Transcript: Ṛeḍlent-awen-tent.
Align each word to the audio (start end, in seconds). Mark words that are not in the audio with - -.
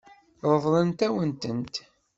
Ṛeḍlent-awen-tent. 0.53 1.75